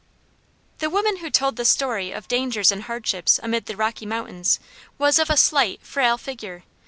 [0.79, 4.59] The woman who told this story of dangers and hardships amid the Rocky Mountains
[4.97, 6.63] was of a slight, frail figure.